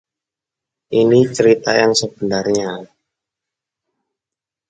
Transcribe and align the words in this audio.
Ini 1.01 1.19
cerita 1.35 1.71
yang 1.81 1.93
sebenarnya. 2.01 2.71